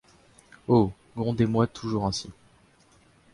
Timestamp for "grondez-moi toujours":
1.15-2.07